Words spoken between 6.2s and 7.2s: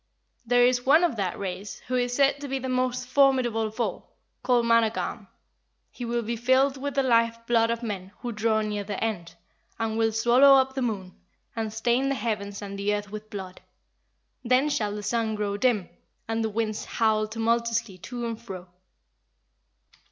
be filled with the